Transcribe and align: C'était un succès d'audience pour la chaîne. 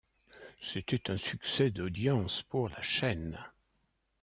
C'était 0.59 1.11
un 1.11 1.17
succès 1.17 1.69
d'audience 1.69 2.41
pour 2.41 2.69
la 2.69 2.81
chaîne. 2.81 3.37